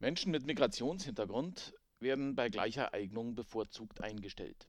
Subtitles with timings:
[0.00, 4.68] Menschen mit Migrationshintergrund werden bei gleicher Eignung bevorzugt eingestellt.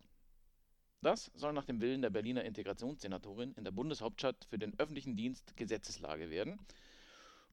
[1.01, 5.55] Das soll nach dem Willen der Berliner Integrationssenatorin in der Bundeshauptstadt für den öffentlichen Dienst
[5.55, 6.59] Gesetzeslage werden.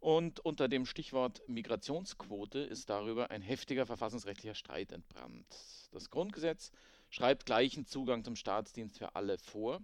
[0.00, 5.46] Und unter dem Stichwort Migrationsquote ist darüber ein heftiger verfassungsrechtlicher Streit entbrannt.
[5.92, 6.72] Das Grundgesetz
[7.10, 9.82] schreibt gleichen Zugang zum Staatsdienst für alle vor.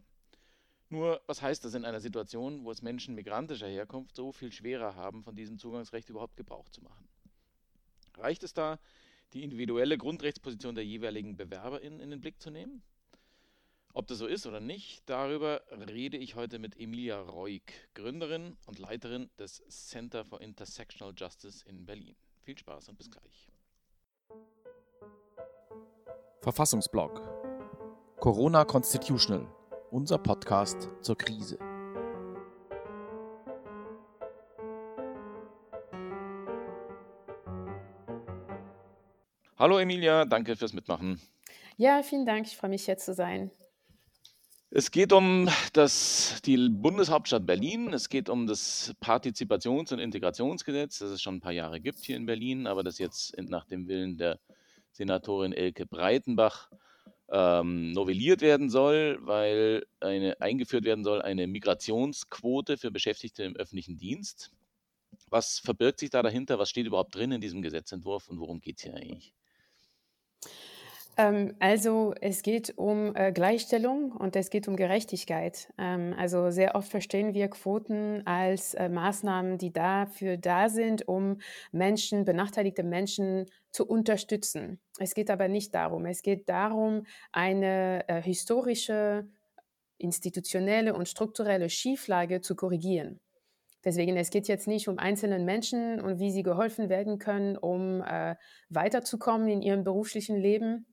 [0.89, 4.95] Nur, was heißt das in einer Situation, wo es Menschen migrantischer Herkunft so viel schwerer
[4.95, 7.12] haben, von diesem Zugangsrecht überhaupt Gebrauch zu machen?
[8.19, 8.79] Reicht es da,
[9.33, 12.83] die individuelle Grundrechtsposition der jeweiligen BewerberInnen in den Blick zu nehmen?
[13.95, 17.63] Ob das so ist oder nicht, darüber rede ich heute mit Emilia Reuk,
[17.95, 22.17] Gründerin und Leiterin des Center for Intersectional Justice in Berlin.
[22.41, 23.51] Viel Spaß und bis gleich.
[26.41, 27.21] Verfassungsblog
[28.19, 29.47] Corona Constitutional,
[29.91, 31.59] unser Podcast zur Krise.
[39.63, 41.21] Hallo Emilia, danke fürs Mitmachen.
[41.77, 42.49] Ja, vielen Dank.
[42.49, 43.53] Ich freue mich, hier zu sein.
[44.71, 47.93] Es geht um das, die Bundeshauptstadt Berlin.
[47.93, 52.17] Es geht um das Partizipations- und Integrationsgesetz, das es schon ein paar Jahre gibt hier
[52.17, 54.41] in Berlin, aber das jetzt nach dem Willen der
[54.91, 56.69] Senatorin Elke Breitenbach
[57.31, 63.97] ähm, novelliert werden soll, weil eine, eingeführt werden soll eine Migrationsquote für Beschäftigte im öffentlichen
[63.97, 64.51] Dienst.
[65.31, 66.59] Was verbirgt sich da dahinter?
[66.59, 69.33] Was steht überhaupt drin in diesem Gesetzentwurf und worum geht es hier eigentlich?
[71.17, 75.73] Ähm, also es geht um äh, Gleichstellung und es geht um Gerechtigkeit.
[75.79, 81.39] Ähm, also sehr oft verstehen wir Quoten als äh, Maßnahmen, die dafür da sind, um
[81.71, 84.81] Menschen, benachteiligte Menschen zu unterstützen.
[84.99, 86.07] Es geht aber nicht darum.
[86.07, 89.29] Es geht darum, eine äh, historische,
[89.99, 93.21] institutionelle und strukturelle Schieflage zu korrigieren.
[93.85, 98.03] Deswegen, es geht jetzt nicht um einzelne Menschen und wie sie geholfen werden können, um
[98.03, 98.37] äh,
[98.69, 100.87] weiterzukommen in ihrem beruflichen Leben,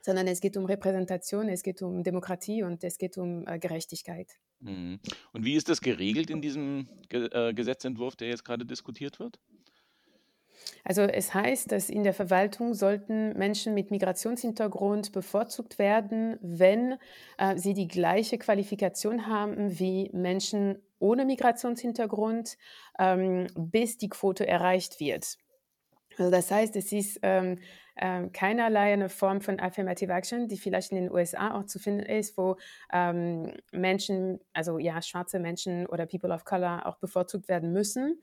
[0.00, 4.30] sondern es geht um Repräsentation, es geht um Demokratie und es geht um äh, Gerechtigkeit.
[4.60, 5.00] Mhm.
[5.32, 9.38] Und wie ist das geregelt in diesem Ge äh, Gesetzentwurf, der jetzt gerade diskutiert wird?
[10.84, 16.96] Also es heißt, dass in der Verwaltung sollten Menschen mit Migrationshintergrund bevorzugt werden, wenn
[17.38, 22.56] äh, sie die gleiche Qualifikation haben wie Menschen ohne Migrationshintergrund,
[22.98, 25.36] ähm, bis die Quote erreicht wird.
[26.18, 27.58] Also das heißt, es ist ähm,
[27.96, 32.06] äh, keinerlei eine Form von Affirmative Action, die vielleicht in den USA auch zu finden
[32.06, 32.56] ist, wo
[32.92, 38.22] ähm, Menschen, also ja, schwarze Menschen oder People of Color auch bevorzugt werden müssen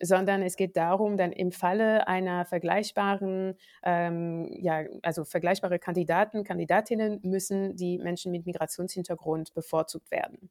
[0.00, 7.20] sondern es geht darum, dann im Falle einer vergleichbaren, ähm, ja, also vergleichbare Kandidaten, Kandidatinnen
[7.22, 10.50] müssen die Menschen mit Migrationshintergrund bevorzugt werden.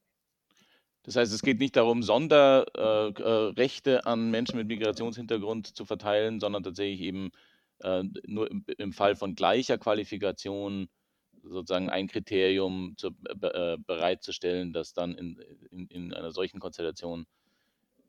[1.03, 6.39] Das heißt, es geht nicht darum, Sonderrechte äh, äh, an Menschen mit Migrationshintergrund zu verteilen,
[6.39, 7.31] sondern tatsächlich eben
[7.81, 10.87] äh, nur im, Fall von gleicher Qualifikation
[11.43, 13.11] sozusagen ein Kriterium zu,
[13.85, 15.37] bereitzustellen, dass dann in,
[15.71, 17.25] in, in, einer solchen Konstellation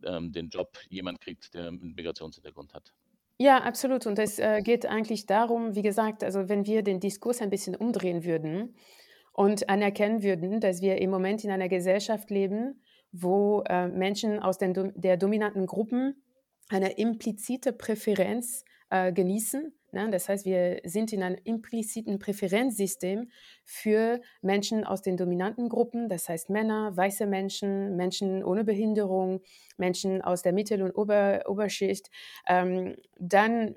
[0.05, 2.93] ähm, den Job jemand kriegt, der einen Migrationshintergrund hat.
[3.39, 4.07] Ja, absolut.
[4.07, 8.23] Und es geht eigentlich darum, wie gesagt, also wenn wir den Diskurs ein bisschen umdrehen
[8.23, 8.77] würden
[9.35, 12.81] und anerkennen würden, dass wir im Moment in einer Gesellschaft leben,
[13.13, 16.23] wo äh, Menschen aus den, der dominanten Gruppen
[16.69, 19.75] eine implizite Präferenz äh, genießen.
[19.93, 20.09] Ne?
[20.11, 23.29] Das heißt, wir sind in einem impliziten Präferenzsystem
[23.65, 29.41] für Menschen aus den dominanten Gruppen, das heißt Männer, weiße Menschen, Menschen ohne Behinderung,
[29.77, 32.09] Menschen aus der Mittel- und Ober Oberschicht.
[32.47, 33.75] Ähm, dann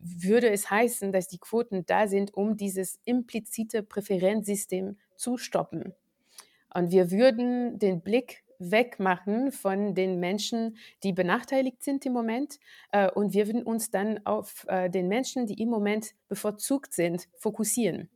[0.00, 5.94] würde es heißen, dass die Quoten da sind, um dieses implizite Präferenzsystem zu stoppen.
[6.72, 12.58] Und wir würden den Blick wegmachen von den Menschen, die benachteiligt sind im Moment.
[12.92, 17.28] Äh, und wir würden uns dann auf äh, den Menschen, die im Moment bevorzugt sind,
[17.36, 18.10] fokussieren.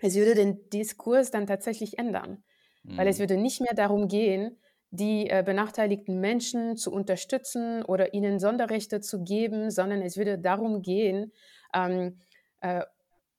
[0.00, 2.42] Es würde den Diskurs dann tatsächlich ändern,
[2.82, 2.96] mhm.
[2.96, 3.22] weil es mhm.
[3.22, 4.58] würde nicht mehr darum gehen,
[4.92, 10.82] die äh, benachteiligten Menschen zu unterstützen oder ihnen Sonderrechte zu geben, sondern es würde darum
[10.82, 11.32] gehen,
[11.74, 12.20] ähm,
[12.60, 12.82] äh,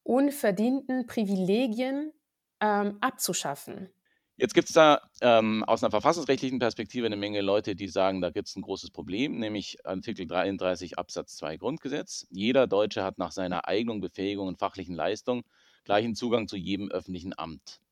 [0.02, 2.12] unverdienten Privilegien
[2.60, 3.90] ähm, abzuschaffen.
[4.36, 8.32] Jetzt gibt es da ähm, aus einer verfassungsrechtlichen Perspektive eine Menge Leute, die sagen, da
[8.32, 12.26] gibt es ein großes Problem, nämlich Artikel 33 Absatz 2 Grundgesetz.
[12.32, 15.44] Jeder Deutsche hat nach seiner Eignung, Befähigung und fachlichen Leistung
[15.84, 17.83] gleichen Zugang zu jedem öffentlichen Amt.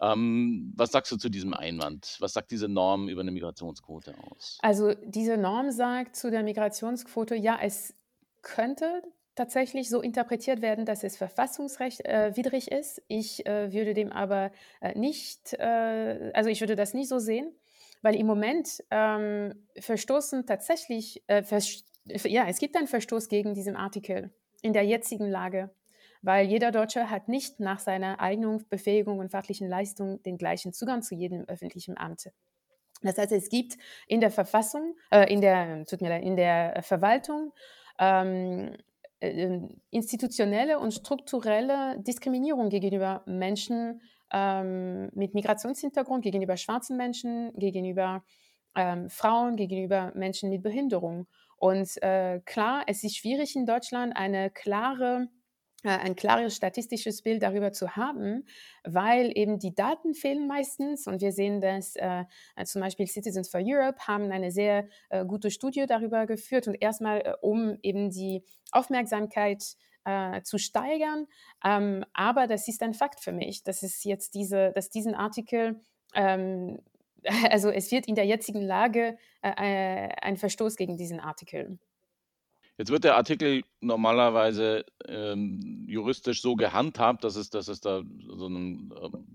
[0.00, 2.16] Ähm, was sagst du zu diesem Einwand?
[2.20, 4.58] Was sagt diese Norm über eine Migrationsquote aus?
[4.62, 7.94] Also diese Norm sagt zu der Migrationsquote, ja, es
[8.42, 9.02] könnte
[9.34, 13.02] tatsächlich so interpretiert werden, dass es verfassungswidrig äh, ist.
[13.06, 14.50] Ich äh, würde dem aber
[14.80, 17.52] äh, nicht, äh, also ich würde das nicht so sehen,
[18.02, 21.42] weil im Moment ähm, verstoßen tatsächlich, äh,
[22.24, 24.30] ja, es gibt einen Verstoß gegen diesen Artikel
[24.60, 25.70] in der jetzigen Lage,
[26.22, 31.02] weil jeder Deutsche hat nicht nach seiner Eignung, Befähigung und fachlichen Leistung den gleichen Zugang
[31.02, 32.30] zu jedem öffentlichen Amt.
[33.02, 33.76] Das heißt, es gibt
[34.06, 37.52] in der Verfassung, äh, in der, tut mir leid, in der Verwaltung
[37.98, 38.76] ähm,
[39.20, 39.60] äh,
[39.90, 44.00] institutionelle und strukturelle Diskriminierung gegenüber Menschen
[44.32, 48.24] ähm, mit Migrationshintergrund, gegenüber schwarzen Menschen, gegenüber
[48.74, 51.26] ähm, Frauen, gegenüber Menschen mit Behinderung.
[51.56, 55.28] Und äh, klar, es ist schwierig in Deutschland eine klare
[55.84, 58.44] ein klares statistisches Bild darüber zu haben,
[58.82, 62.24] weil eben die Daten fehlen meistens und wir sehen, dass äh,
[62.64, 67.20] zum Beispiel Citizens for Europe haben eine sehr äh, gute Studie darüber geführt und erstmal
[67.20, 68.42] äh, um eben die
[68.72, 69.62] Aufmerksamkeit
[70.04, 71.26] äh, zu steigern.
[71.64, 75.80] Ähm, aber das ist ein Fakt für mich, dass es jetzt diese, dass diesen Artikel
[76.14, 76.80] ähm,
[77.50, 81.78] also es wird in der jetzigen Lage äh, ein Verstoß gegen diesen Artikel.
[82.78, 88.46] Jetzt wird der Artikel normalerweise ähm, juristisch so gehandhabt, dass es, dass es da so
[88.46, 88.92] einen,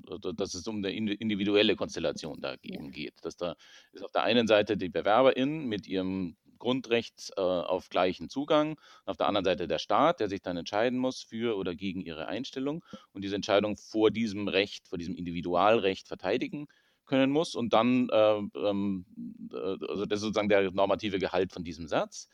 [0.10, 3.16] äh, dass es um eine individuelle Konstellation da geht.
[3.22, 3.56] Dass da
[3.92, 9.18] ist auf der einen Seite die BewerberInnen mit ihrem Grundrecht äh, auf gleichen Zugang, auf
[9.18, 12.86] der anderen Seite der Staat, der sich dann entscheiden muss für oder gegen ihre Einstellung
[13.12, 16.68] und diese Entscheidung vor diesem Recht, vor diesem Individualrecht verteidigen
[17.04, 19.06] können muss und dann, äh, ähm,
[19.52, 19.58] äh,
[19.90, 22.30] also das ist sozusagen der normative Gehalt von diesem Satz.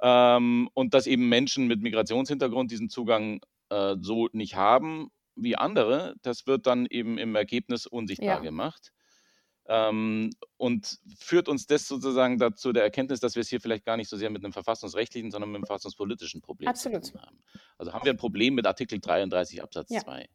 [0.00, 6.14] Ähm, und dass eben Menschen mit Migrationshintergrund diesen Zugang äh, so nicht haben wie andere,
[6.22, 8.38] das wird dann eben im Ergebnis unsichtbar ja.
[8.38, 8.92] gemacht.
[9.66, 13.96] Ähm, und führt uns das sozusagen dazu der Erkenntnis, dass wir es hier vielleicht gar
[13.96, 17.06] nicht so sehr mit einem verfassungsrechtlichen, sondern mit einem verfassungspolitischen Problem Absolut.
[17.06, 17.38] zu tun haben.
[17.78, 20.00] Also haben wir ein Problem mit Artikel 33 Absatz ja.
[20.00, 20.28] 2.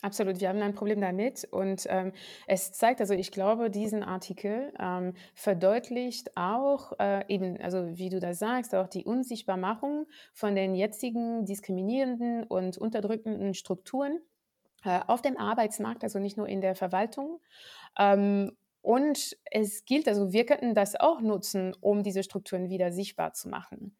[0.00, 2.12] Absolut, wir haben ein Problem damit und ähm,
[2.46, 8.20] es zeigt, also ich glaube, diesen Artikel ähm, verdeutlicht auch äh, eben, also wie du
[8.20, 14.20] das sagst, auch die Unsichtbarmachung von den jetzigen diskriminierenden und unterdrückenden Strukturen
[14.84, 17.40] äh, auf dem Arbeitsmarkt, also nicht nur in der Verwaltung.
[17.98, 23.32] Ähm, und es gilt, also wir könnten das auch nutzen, um diese Strukturen wieder sichtbar
[23.32, 23.96] zu machen.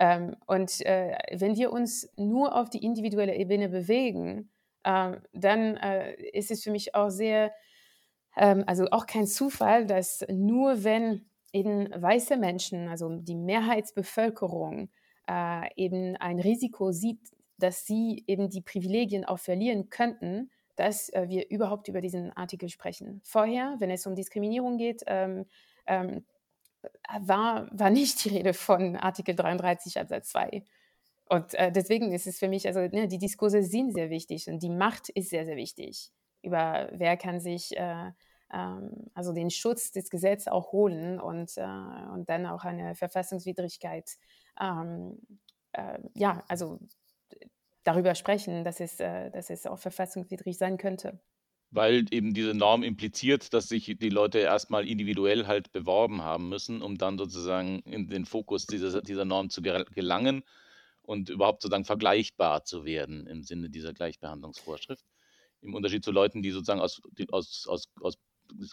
[0.00, 4.50] Ähm, und äh, wenn wir uns nur auf die individuelle Ebene bewegen,
[4.82, 7.52] dann äh, ist es für mich auch sehr,
[8.36, 14.90] ähm, also auch kein Zufall, dass nur wenn eben weiße Menschen, also die Mehrheitsbevölkerung,
[15.28, 17.20] äh, eben ein Risiko sieht,
[17.58, 22.68] dass sie eben die Privilegien auch verlieren könnten, dass äh, wir überhaupt über diesen Artikel
[22.68, 23.20] sprechen.
[23.24, 25.44] Vorher, wenn es um Diskriminierung geht, ähm,
[25.86, 26.24] ähm,
[27.20, 30.64] war, war nicht die Rede von Artikel 33 Absatz 2.
[31.30, 34.64] Und äh, deswegen ist es für mich, also ne, die Diskurse sind sehr wichtig und
[34.64, 36.10] die Macht ist sehr, sehr wichtig.
[36.42, 38.10] Über wer kann sich äh,
[38.52, 41.62] ähm, also den Schutz des Gesetzes auch holen und, äh,
[42.12, 44.10] und dann auch eine Verfassungswidrigkeit,
[44.60, 45.20] ähm,
[45.70, 46.80] äh, ja, also
[47.84, 51.20] darüber sprechen, dass es, äh, dass es auch verfassungswidrig sein könnte
[51.72, 56.82] weil eben diese Norm impliziert, dass sich die Leute erstmal individuell halt beworben haben müssen,
[56.82, 60.42] um dann sozusagen in den Fokus dieser, dieser Norm zu gelangen
[61.10, 65.04] und überhaupt sozusagen vergleichbar zu werden im Sinne dieser Gleichbehandlungsvorschrift.
[65.60, 67.02] Im Unterschied zu Leuten, die sozusagen aus,
[67.32, 68.16] aus, aus, aus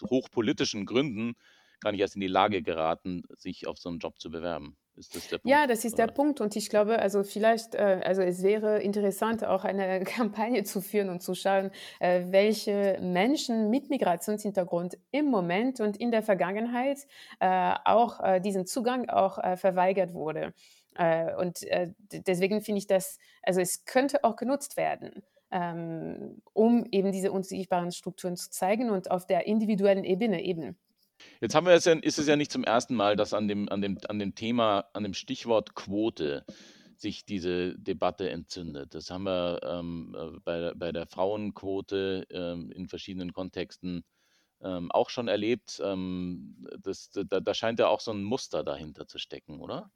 [0.08, 1.34] hochpolitischen Gründen
[1.80, 4.76] gar nicht erst in die Lage geraten, sich auf so einen Job zu bewerben.
[4.98, 5.48] Ist das der Punkt?
[5.48, 6.06] Ja, das ist oder?
[6.06, 6.40] der Punkt.
[6.40, 11.08] Und ich glaube, also vielleicht, äh, also es wäre interessant, auch eine Kampagne zu führen
[11.08, 11.70] und zu schauen,
[12.00, 17.06] äh, welche Menschen mit Migrationshintergrund im Moment und in der Vergangenheit
[17.40, 20.52] äh, auch diesen Zugang auch verweigert wurde.
[20.98, 26.86] Äh, und äh, deswegen finde ich das, also es könnte auch genutzt werden, ähm, um
[26.90, 30.76] eben diese unsichtbaren Strukturen zu zeigen und auf der individuellen Ebene eben.
[31.40, 33.68] Jetzt haben wir es ja, ist es ja nicht zum ersten Mal, dass an dem,
[33.68, 36.44] an dem, an dem Thema, an dem Stichwort Quote
[36.96, 38.94] sich diese Debatte entzündet.
[38.94, 44.04] Das haben wir ähm, äh, bei, bei der Frauenquote ähm, in verschiedenen Kontexten
[44.60, 45.80] ähm, auch schon erlebt.
[45.84, 49.92] Ähm, das, da, da scheint ja auch so ein Muster dahinter zu stecken, oder?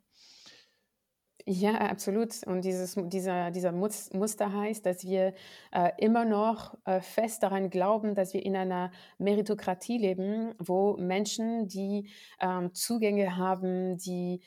[1.47, 2.47] Ja, absolut.
[2.47, 5.35] Und dieses, dieser, dieser Muster heißt, dass wir
[5.73, 11.67] äh, immer noch äh, fest daran glauben, dass wir in einer Meritokratie leben, wo Menschen,
[11.67, 14.41] die ähm, Zugänge haben, die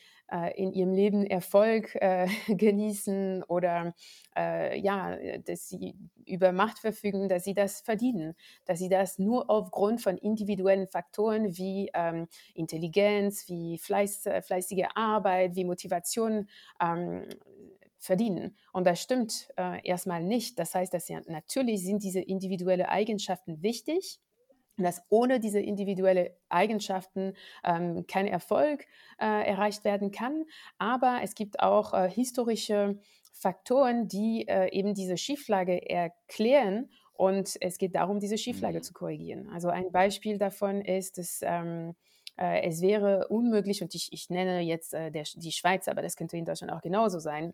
[0.55, 3.93] in ihrem Leben Erfolg äh, genießen oder
[4.35, 9.49] äh, ja, dass sie über Macht verfügen, dass sie das verdienen, dass sie das nur
[9.49, 16.47] aufgrund von individuellen Faktoren wie ähm, Intelligenz, wie Fleiß, äh, fleißige Arbeit, wie Motivation
[16.81, 17.25] ähm,
[17.99, 18.55] verdienen.
[18.71, 20.59] Und das stimmt äh, erstmal nicht.
[20.59, 24.19] Das heißt, dass ja, natürlich sind diese individuellen Eigenschaften wichtig,
[24.83, 28.85] dass ohne diese individuellen Eigenschaften ähm, kein Erfolg
[29.19, 30.45] äh, erreicht werden kann.
[30.77, 32.99] Aber es gibt auch äh, historische
[33.31, 36.89] Faktoren, die äh, eben diese Schieflage erklären.
[37.13, 38.83] Und es geht darum, diese Schieflage mhm.
[38.83, 39.49] zu korrigieren.
[39.53, 41.95] Also ein Beispiel davon ist, dass ähm,
[42.37, 46.15] äh, es wäre unmöglich, und ich, ich nenne jetzt äh, der, die Schweiz, aber das
[46.15, 47.53] könnte in Deutschland auch genauso sein,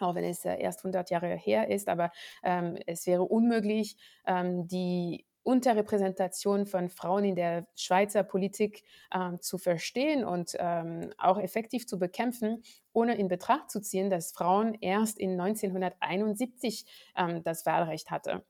[0.00, 2.10] auch wenn es äh, erst 100 Jahre her ist, aber
[2.42, 8.82] ähm, es wäre unmöglich, ähm, die Unterrepräsentation von Frauen in der Schweizer Politik
[9.14, 14.32] ähm, zu verstehen und ähm, auch effektiv zu bekämpfen, ohne in Betracht zu ziehen, dass
[14.32, 16.86] Frauen erst in 1971
[17.16, 18.42] ähm, das Wahlrecht hatten.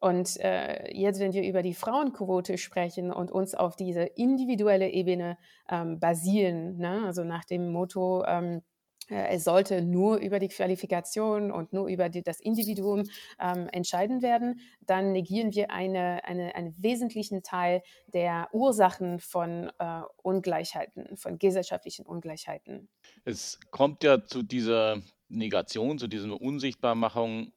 [0.00, 5.36] Und äh, jetzt, wenn wir über die Frauenquote sprechen und uns auf diese individuelle Ebene
[5.68, 7.02] ähm, basieren, ne?
[7.04, 8.69] also nach dem Motto, ähm, äh,
[9.10, 13.08] es sollte nur über die Qualifikation und nur über die, das Individuum
[13.40, 20.02] ähm, entscheiden werden, dann negieren wir eine, eine, einen wesentlichen Teil der Ursachen von äh,
[20.22, 22.88] Ungleichheiten, von gesellschaftlichen Ungleichheiten.
[23.24, 27.52] Es kommt ja zu dieser Negation, zu dieser Unsichtbarmachung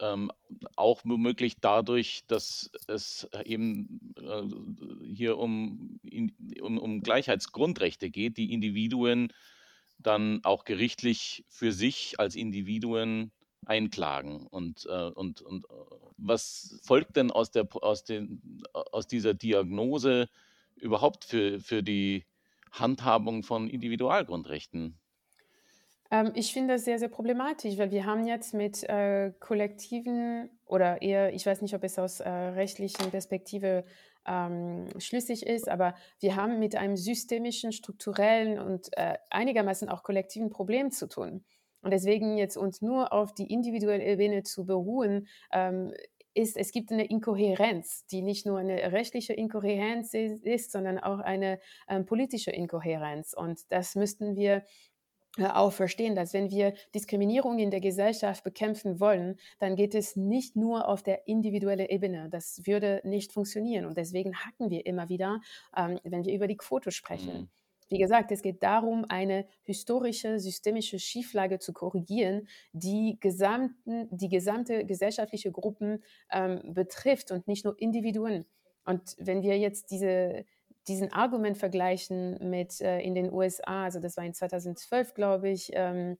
[0.00, 0.30] ähm,
[0.76, 4.42] auch womöglich dadurch, dass es eben äh,
[5.06, 9.32] hier um, in, um, um Gleichheitsgrundrechte geht, die Individuen
[10.06, 13.32] dann auch gerichtlich für sich als Individuen
[13.66, 14.46] einklagen.
[14.46, 15.68] Und, äh, und, und äh,
[16.16, 20.28] was folgt denn aus, der, aus, den, aus dieser Diagnose
[20.76, 22.26] überhaupt für, für die
[22.72, 24.98] Handhabung von Individualgrundrechten?
[26.10, 31.02] Ähm, ich finde das sehr, sehr problematisch, weil wir haben jetzt mit äh, kollektiven oder
[31.02, 33.84] eher, ich weiß nicht, ob es aus äh, rechtlichen Perspektive
[34.26, 40.50] ähm, schlüssig ist, aber wir haben mit einem systemischen, strukturellen und äh, einigermaßen auch kollektiven
[40.50, 41.44] Problem zu tun.
[41.82, 45.92] Und deswegen jetzt uns nur auf die individuelle Ebene zu beruhen, ähm,
[46.34, 51.60] ist, es gibt eine Inkohärenz, die nicht nur eine rechtliche Inkohärenz ist, sondern auch eine
[51.88, 53.34] ähm, politische Inkohärenz.
[53.34, 54.64] Und das müssten wir
[55.42, 60.54] auch verstehen, dass wenn wir Diskriminierung in der Gesellschaft bekämpfen wollen, dann geht es nicht
[60.56, 62.28] nur auf der individuellen Ebene.
[62.30, 63.84] Das würde nicht funktionieren.
[63.84, 65.40] Und deswegen hacken wir immer wieder,
[65.76, 67.42] ähm, wenn wir über die Quote sprechen.
[67.42, 67.48] Mhm.
[67.90, 74.86] Wie gesagt, es geht darum, eine historische, systemische Schieflage zu korrigieren, die, gesamten, die gesamte
[74.86, 78.46] gesellschaftliche Gruppen ähm, betrifft und nicht nur Individuen.
[78.84, 80.44] Und wenn wir jetzt diese,
[80.88, 85.70] diesen Argument vergleichen mit äh, in den USA, also das war in 2012, glaube ich,
[85.74, 86.18] ähm,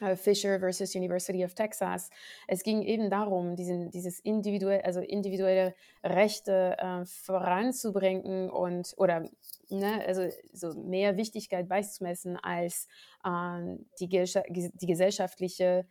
[0.00, 2.10] äh, Fisher versus University of Texas.
[2.46, 9.28] Es ging eben darum, diesen, dieses individuell, also individuelle Rechte äh, voranzubringen und oder
[9.70, 12.88] ne, also so mehr Wichtigkeit beizumessen als
[13.24, 15.86] äh, die, die gesellschaftliche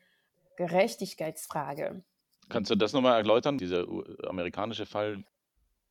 [0.58, 2.04] Gerechtigkeitsfrage.
[2.48, 3.88] Kannst du das nochmal erläutern, dieser
[4.28, 5.24] amerikanische Fall?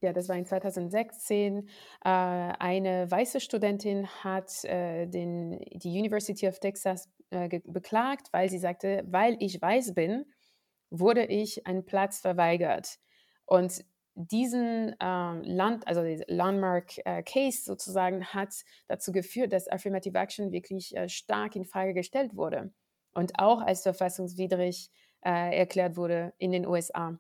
[0.05, 1.69] Ja, das war in 2016, äh,
[2.03, 9.03] eine weiße Studentin hat äh, den, die University of Texas äh, beklagt, weil sie sagte,
[9.07, 10.27] weil ich weiß bin,
[10.91, 12.99] wurde ich einen Platz verweigert.
[13.47, 13.85] Und
[14.15, 18.55] diesen ähm, Land, also Landmark äh, Case sozusagen, hat
[18.87, 22.73] dazu geführt, dass Affirmative Action wirklich äh, stark in Frage gestellt wurde
[23.13, 24.91] und auch als verfassungswidrig
[25.25, 27.19] äh, erklärt wurde in den USA.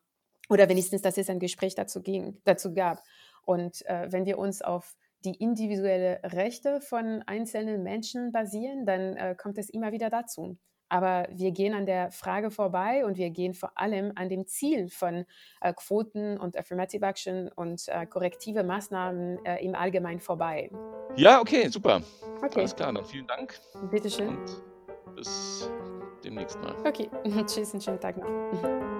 [0.48, 3.02] Oder wenigstens, dass es ein Gespräch dazu, ging, dazu gab.
[3.42, 9.34] Und äh, wenn wir uns auf die individuellen Rechte von einzelnen Menschen basieren, dann äh,
[9.36, 10.58] kommt es immer wieder dazu.
[10.90, 14.88] Aber wir gehen an der Frage vorbei und wir gehen vor allem an dem Ziel
[14.90, 15.24] von
[15.60, 20.70] äh, Quoten und Affirmative Action und äh, korrektive Maßnahmen äh, im Allgemeinen vorbei.
[21.16, 22.02] Ja, okay, super.
[22.42, 22.60] Okay.
[22.60, 23.58] Alles klar, dann vielen Dank.
[23.90, 24.36] Bitteschön.
[24.36, 24.62] Und
[25.16, 25.70] bis
[26.22, 26.74] demnächst mal.
[26.86, 27.08] Okay,
[27.46, 28.28] tschüss, einen schönen Tag noch.